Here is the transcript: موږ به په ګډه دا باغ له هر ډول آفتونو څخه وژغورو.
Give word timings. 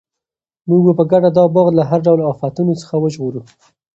موږ 0.67 0.81
به 0.85 0.93
په 0.99 1.03
ګډه 1.11 1.29
دا 1.37 1.43
باغ 1.53 1.67
له 1.77 1.83
هر 1.89 1.99
ډول 2.07 2.19
آفتونو 2.31 2.73
څخه 2.81 2.95
وژغورو. 2.99 3.41